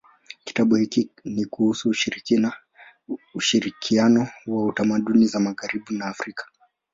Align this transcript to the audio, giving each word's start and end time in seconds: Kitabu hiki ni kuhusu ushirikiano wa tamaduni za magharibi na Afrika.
Kitabu 0.45 0.75
hiki 0.75 1.09
ni 1.23 1.45
kuhusu 1.45 1.91
ushirikiano 3.35 4.27
wa 4.47 4.73
tamaduni 4.73 5.25
za 5.25 5.39
magharibi 5.39 5.97
na 5.97 6.05
Afrika. 6.05 6.45